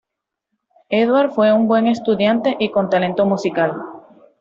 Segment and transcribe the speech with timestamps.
[0.89, 3.71] Eduard fue un buen estudiante y con talento musical.